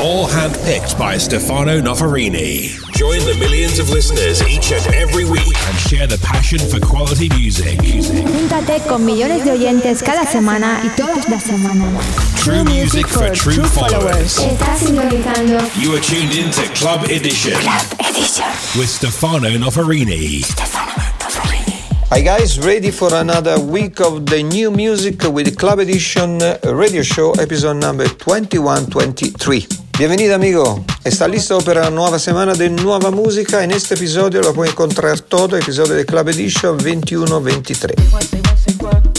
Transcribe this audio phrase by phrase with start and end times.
[0.00, 2.74] All handpicked by Stefano Noferini.
[2.94, 7.28] Join the millions of listeners each and every week and share the passion for quality
[7.30, 7.78] music.
[7.78, 12.04] Júntate con millones de oyentes cada semana y todas las semanas.
[12.42, 14.38] True music for true followers.
[14.38, 17.54] Estás sintonizando You are tuned in to Club Edition
[18.76, 20.42] with Stefano Noferini.
[22.10, 27.32] Hi guys, ready for another week of the new music with Club Edition Radio Show,
[27.32, 29.83] episode number 2123.
[29.96, 33.62] Bienvenido amigo, ¿está listo para una nueva semana de nueva música?
[33.62, 39.13] En este episodio lo puede encontrar todo, episodio de Club Edition 2123.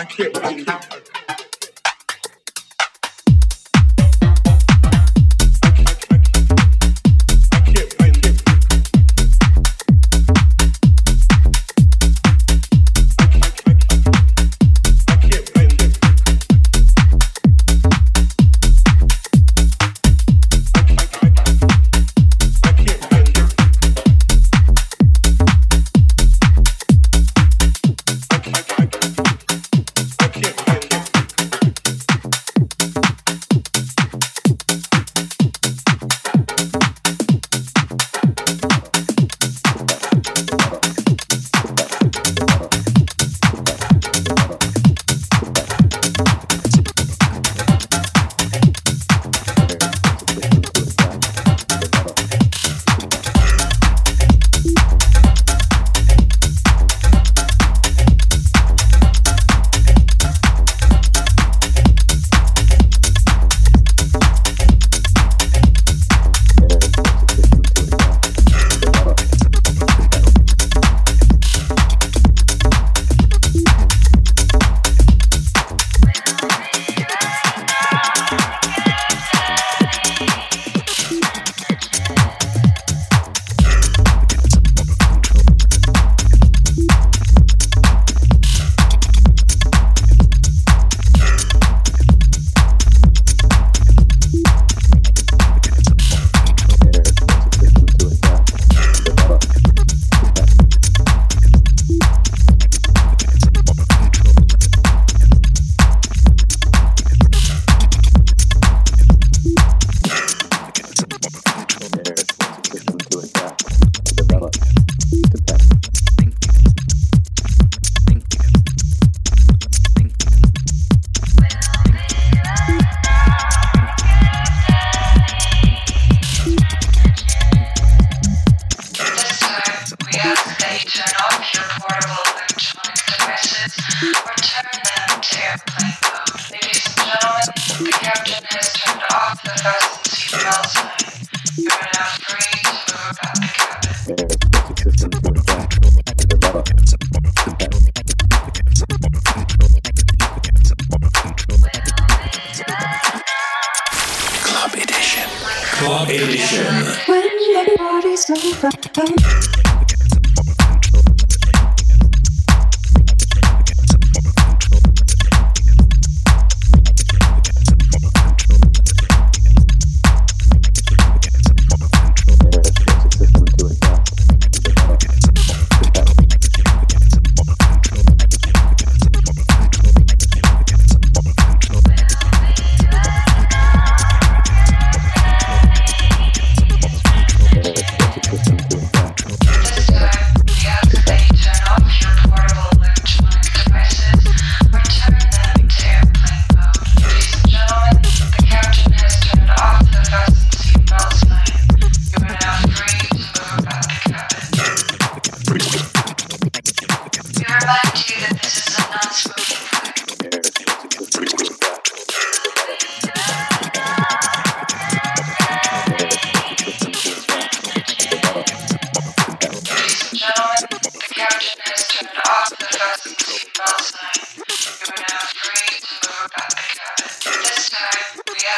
[0.00, 1.19] I can't wait to.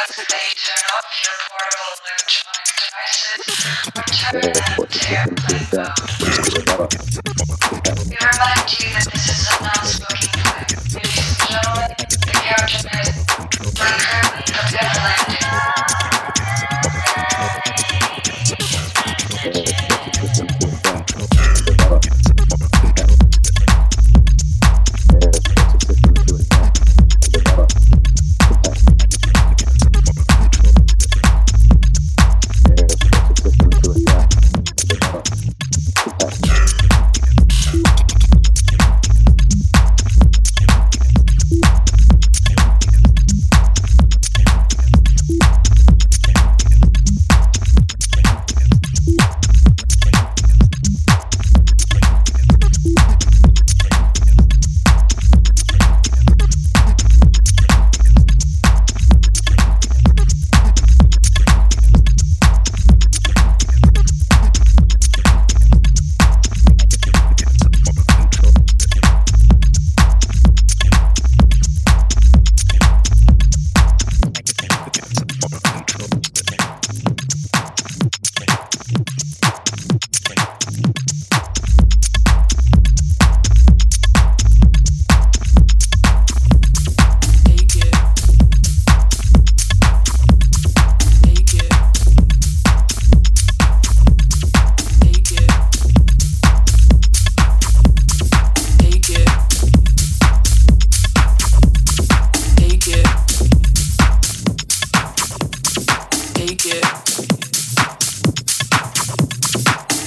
[0.05, 3.41] Turn an option portal and find devices.
[3.95, 6.22] Return them to airplane mode.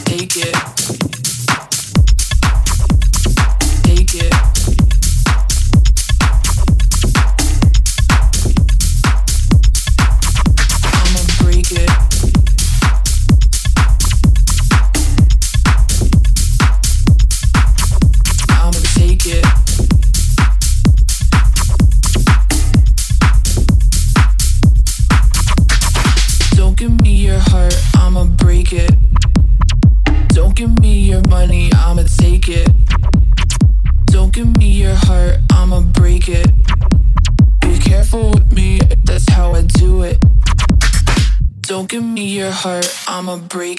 [0.06, 0.85] take it.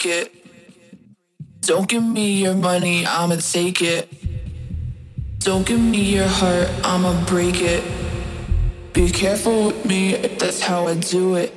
[0.05, 0.31] it.
[1.61, 4.07] Don't give me your money, I'ma take it.
[5.39, 7.83] Don't give me your heart, I'ma break it.
[8.93, 11.56] Be careful with me, that's how I do it.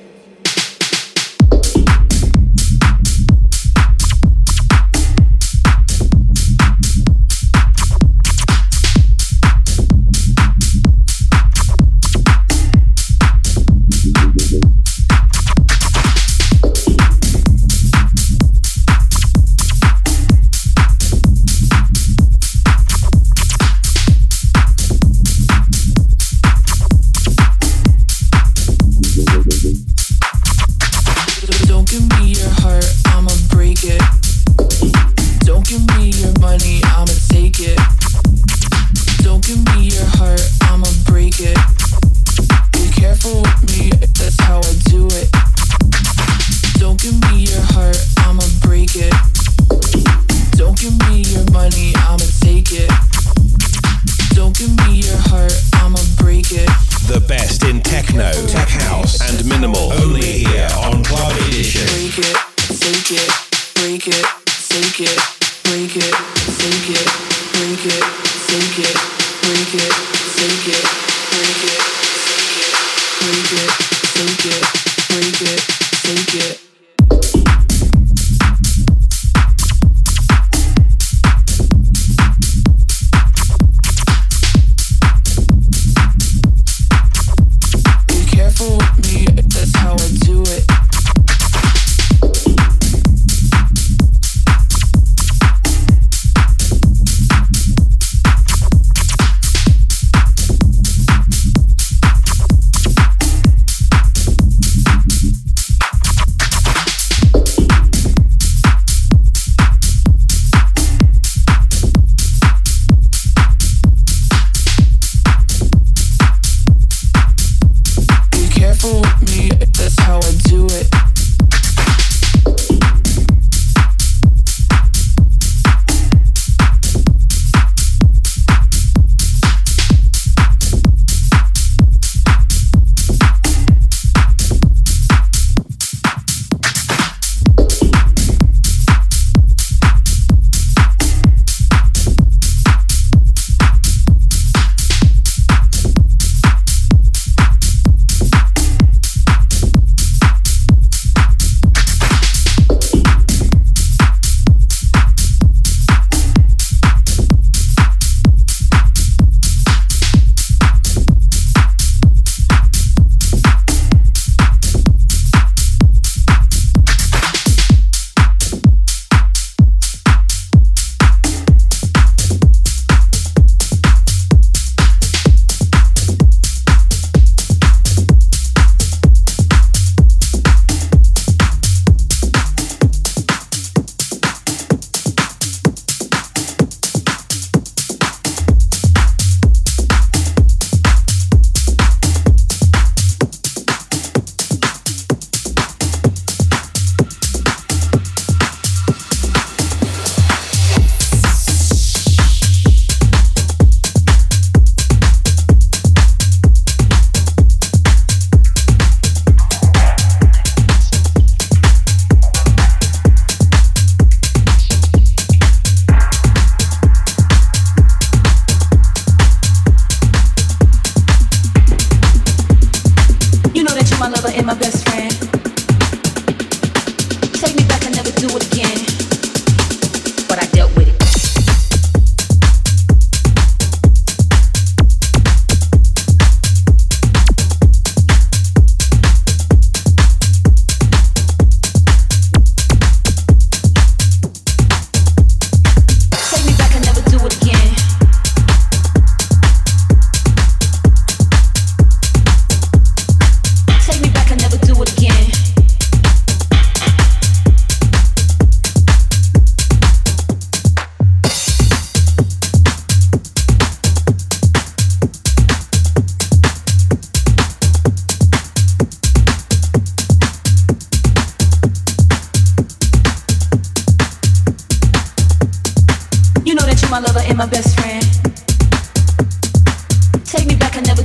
[56.51, 58.33] The best in techno.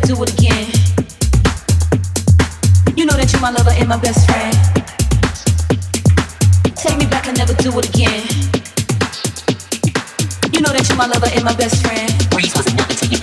[0.06, 0.70] do it again.
[2.94, 4.54] You know that you're my lover and my best friend.
[6.78, 8.22] Take me back and never do it again.
[10.54, 12.06] You know that you're my lover and my best friend.
[12.30, 13.22] Breeze was nothing to you.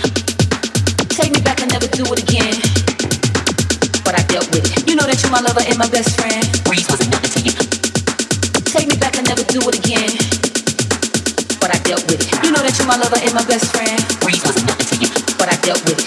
[1.07, 2.59] Take me back and never do it again.
[4.03, 4.83] But I dealt with it.
[4.83, 6.43] You know that you're my lover and my best friend.
[6.67, 7.55] Breeze was nothing to you.
[8.67, 10.11] Take me back and never do it again.
[11.63, 12.27] But I dealt with it.
[12.43, 13.95] You know that you're my lover and my best friend.
[14.19, 15.09] Breeze was nothing to you.
[15.39, 16.02] But I dealt with it.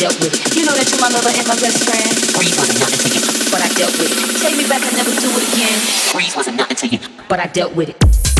[0.00, 0.32] dealt with.
[0.56, 2.08] You know that you're my lover and my best friend.
[2.32, 3.20] Breeze wasn't nothing to you,
[3.52, 4.40] but I dealt with it.
[4.40, 5.76] Take me back and never do it again.
[6.16, 8.39] Breeze wasn't nothing to you, but I dealt with it.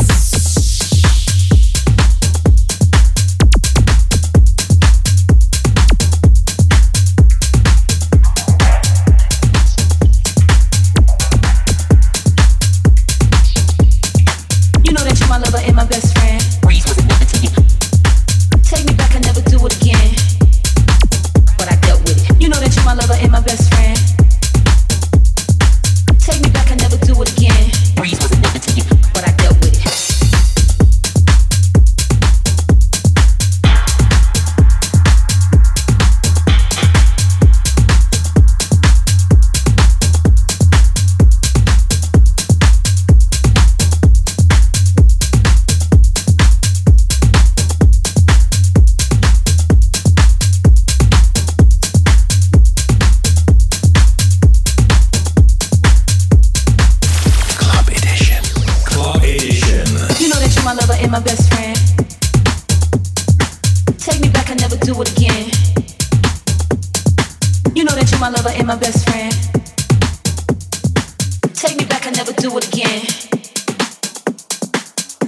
[72.41, 73.05] do it again.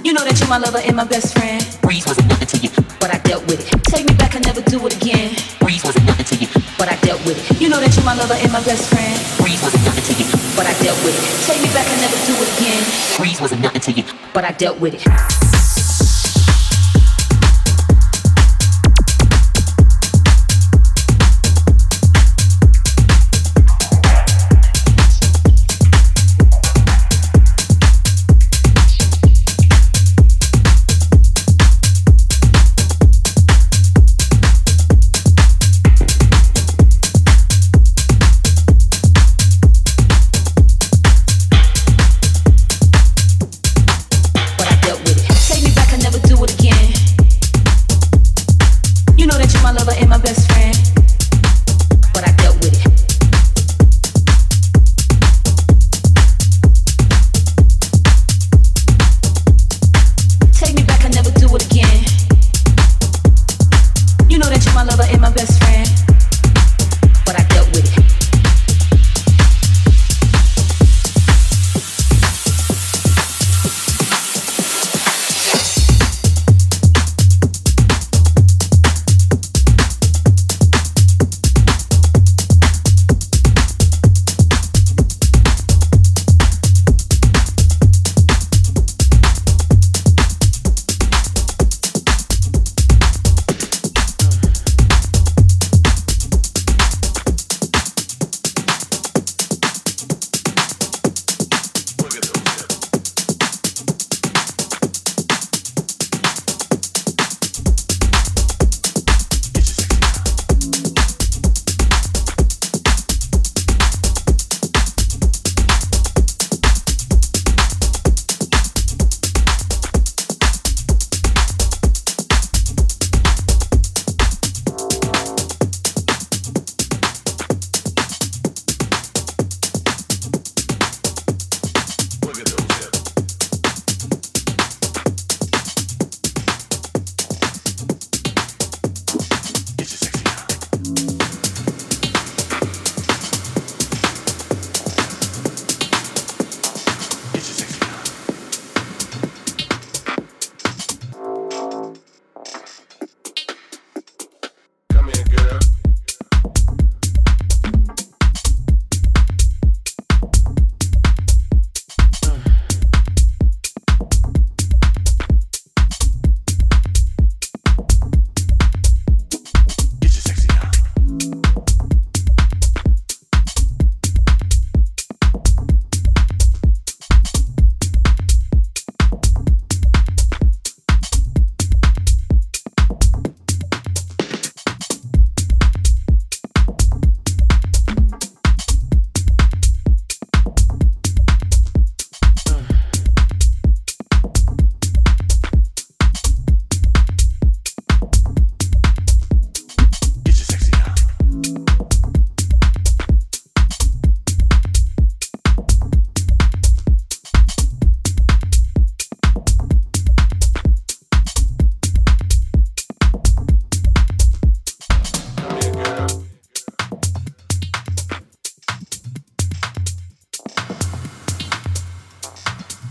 [0.02, 1.62] You know that you're my lover and my best friend.
[1.80, 3.70] Breeze wasn't nothing to you, but I dealt with it.
[3.84, 5.30] Take me back, and never do it again.
[5.60, 7.60] Breeze wasn't nothing to you, but I dealt with it.
[7.62, 9.14] You know that you're my lover and my best friend.
[9.38, 10.26] Breeze wasn't nothing to you,
[10.58, 11.24] but I dealt with it.
[11.46, 12.82] Take me back, and never do it again.
[13.16, 14.02] Breeze wasn't nothing to you,
[14.34, 15.83] but I dealt with it.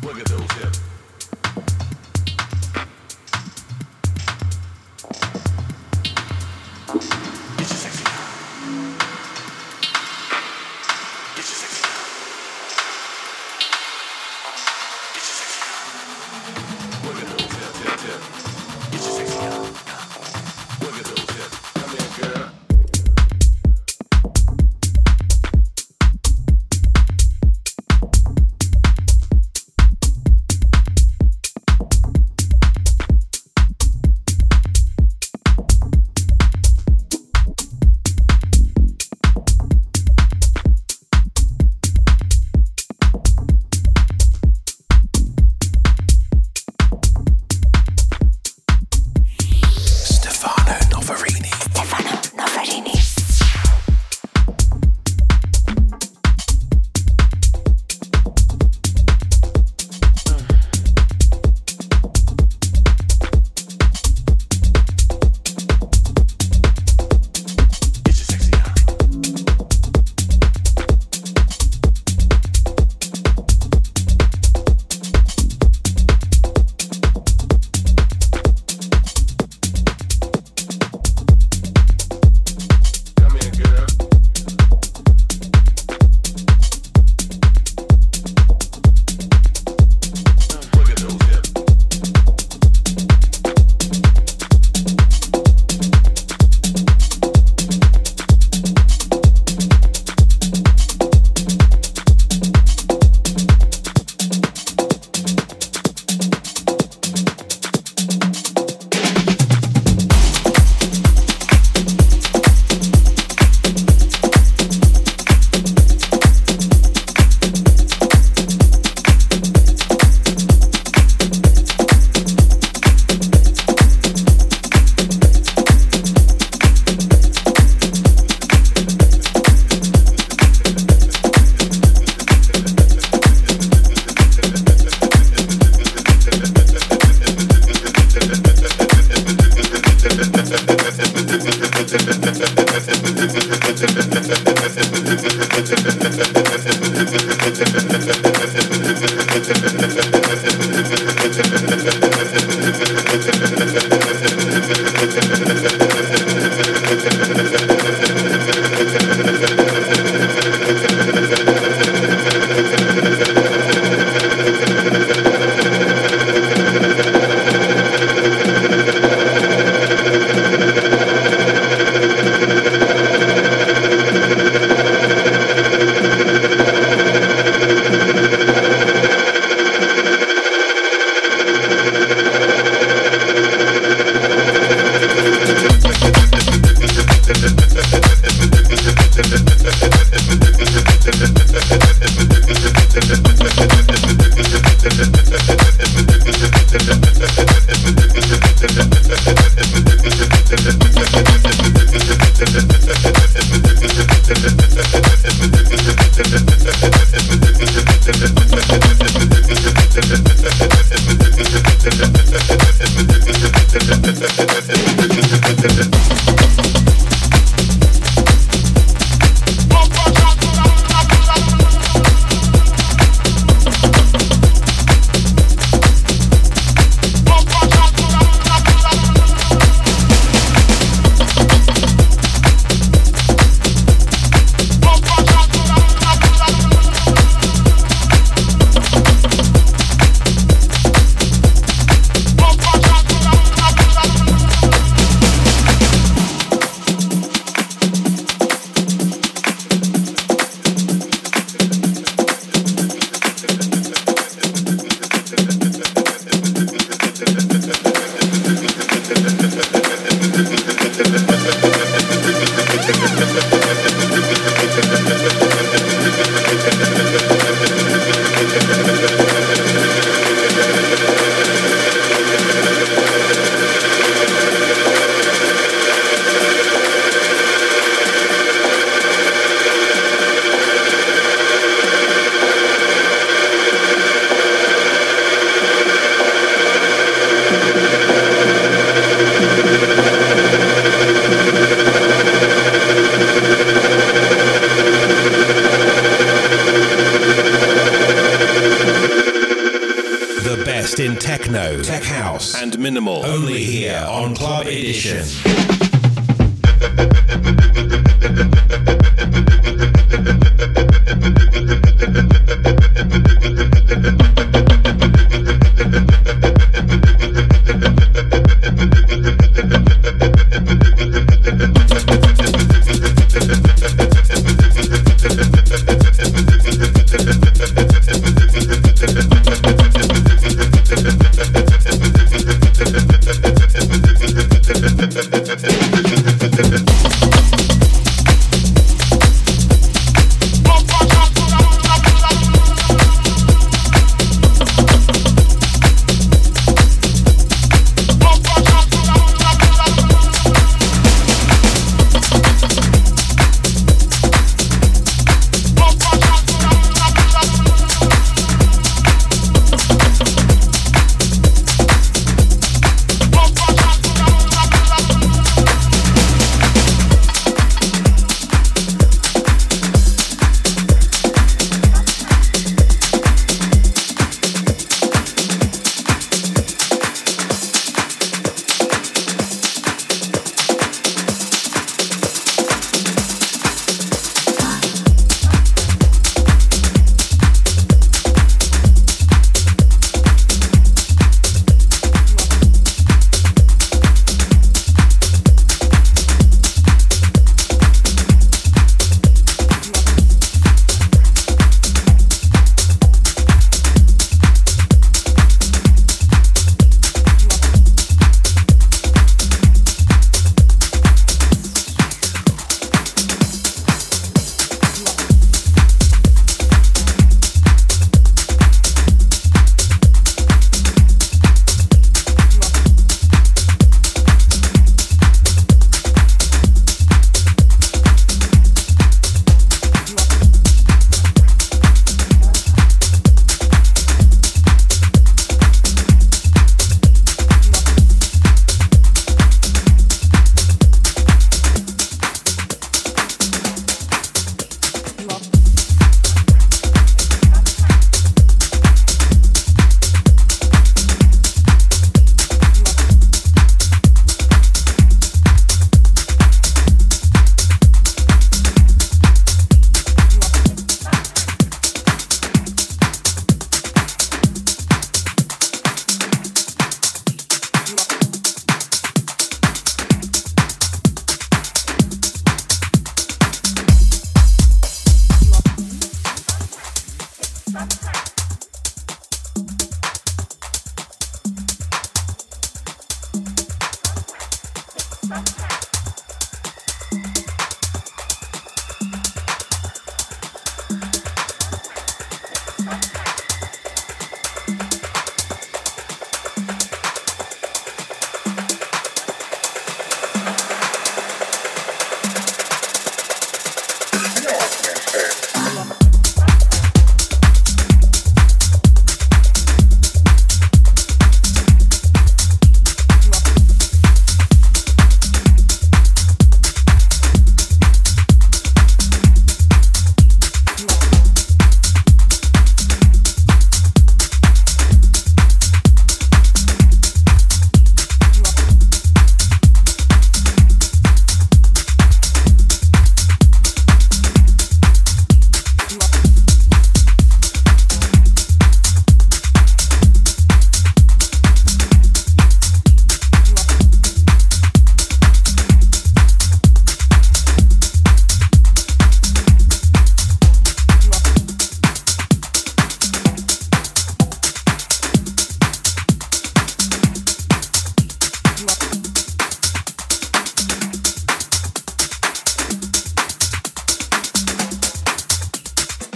[0.03, 0.92] Look at those hips.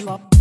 [0.08, 0.37] up.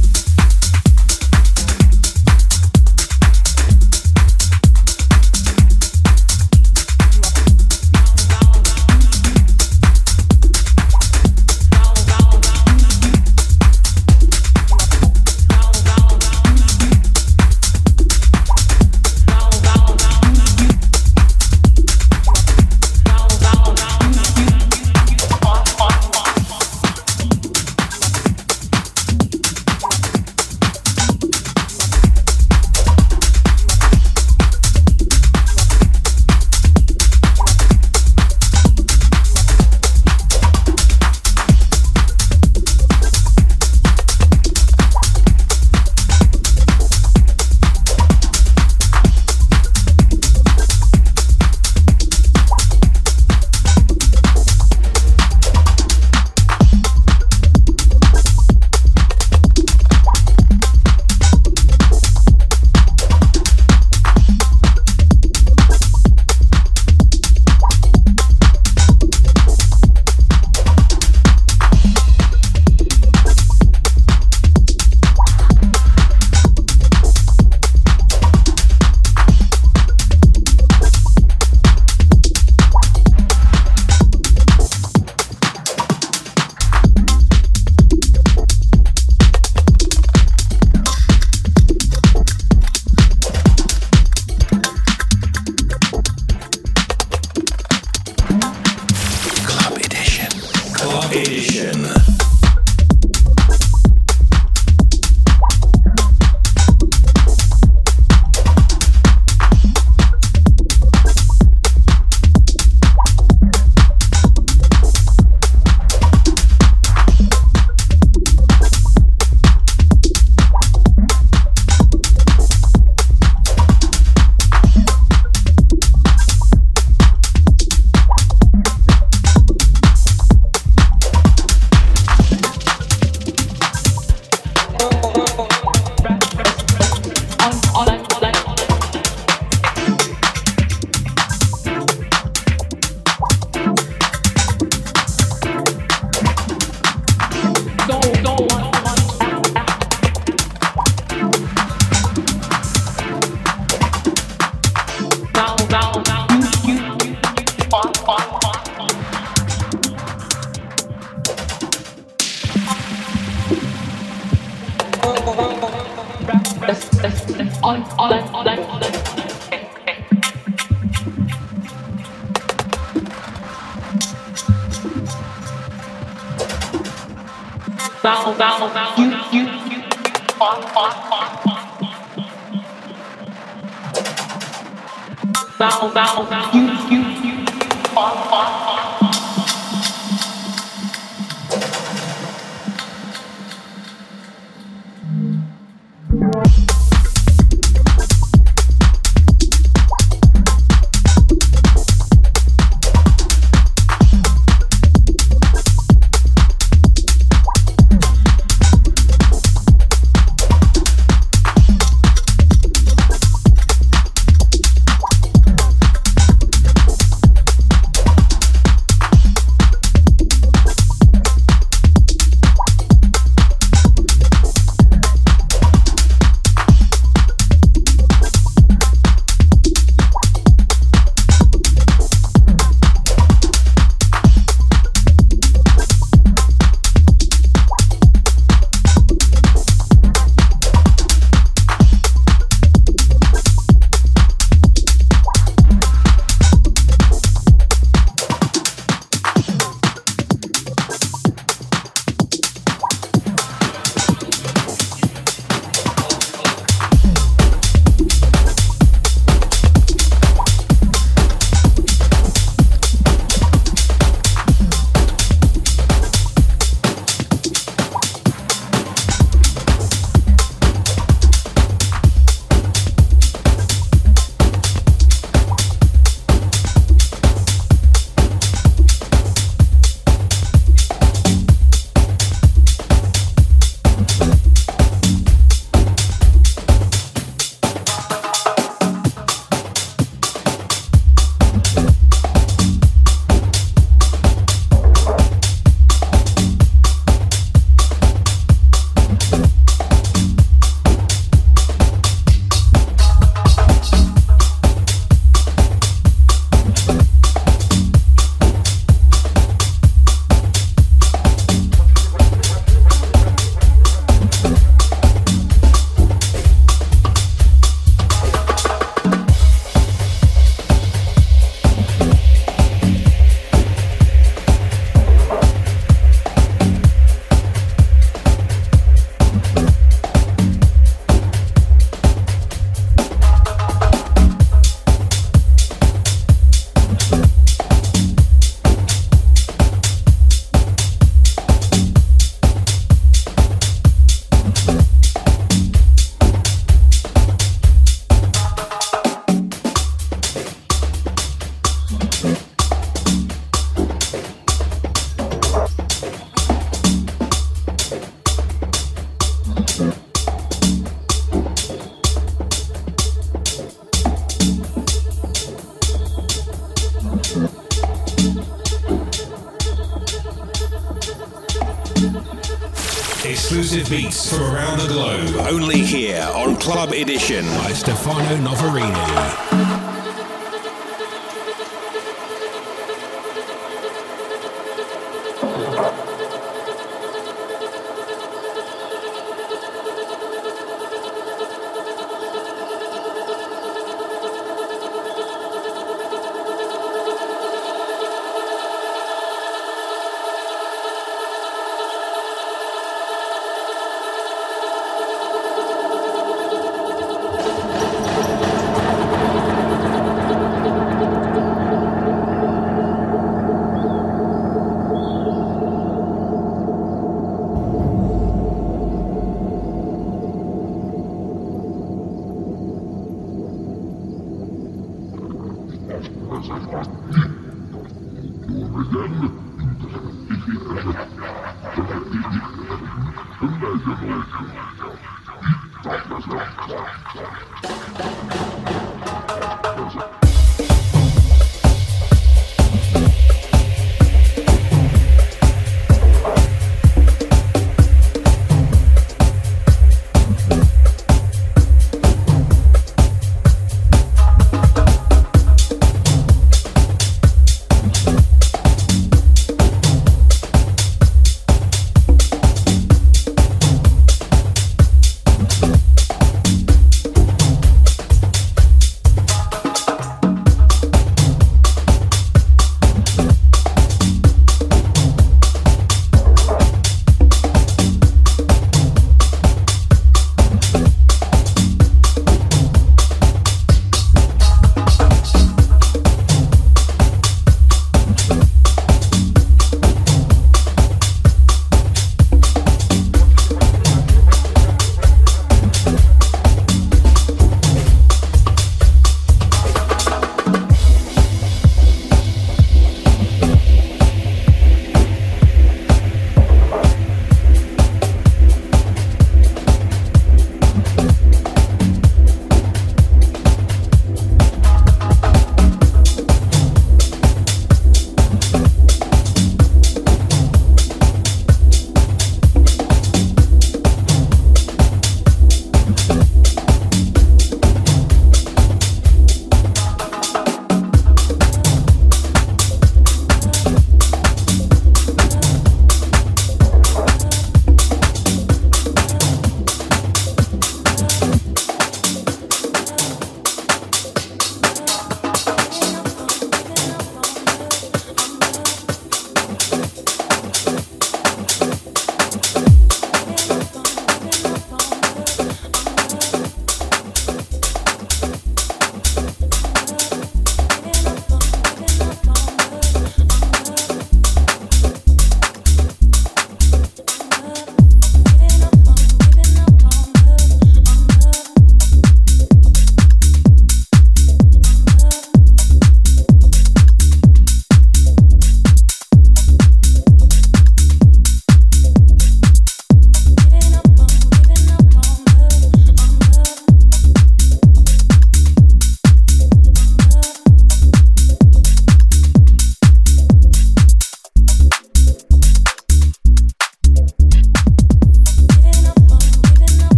[376.86, 379.15] Club Edition by Stefano Noferini.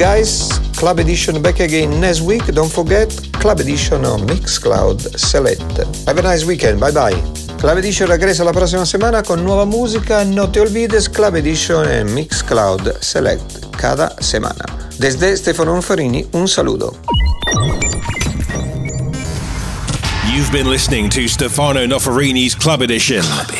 [0.00, 0.48] Guys.
[0.76, 2.42] Club Edition back again next week.
[2.54, 5.60] Don't forget Club Edition on Mixcloud Select.
[6.06, 6.80] Have a nice weekend.
[6.80, 7.22] Bye bye.
[7.58, 10.24] Club Edition regresa la próxima semana con nueva música.
[10.24, 14.64] No te olvides Club Edition en Mixcloud Select cada semana.
[14.98, 16.94] Desde Stefano Farini, un saludo.
[20.32, 23.20] You've been listening to Stefano Noferini's Club Edition.
[23.22, 23.59] Club